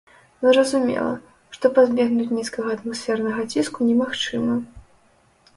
[0.45, 1.11] Зразумела,
[1.57, 4.53] што пазбегнуць нізкага атмасфернага ціску немагчыма.